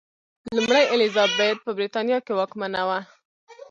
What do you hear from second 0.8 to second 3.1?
الیزابت په برېټانیا کې واکمنه وه.